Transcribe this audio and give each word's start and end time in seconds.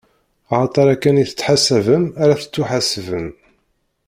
Axaṭer 0.55 0.87
akken 0.93 1.21
i 1.23 1.25
tettḥasabem 1.29 2.03
ara 2.21 2.39
tettuḥasbem. 2.41 3.27